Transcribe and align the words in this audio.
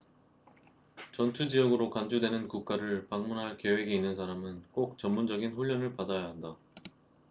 전투 1.11 1.47
지역으로 1.47 1.91
간주되는 1.91 2.47
국가를 2.47 3.07
방문할 3.07 3.59
계획이 3.59 3.93
있는 3.93 4.15
사람은 4.15 4.63
꼭 4.71 4.97
전문적인 4.97 5.53
훈련을 5.53 5.95
받아야 5.95 6.23
한다 6.23 6.55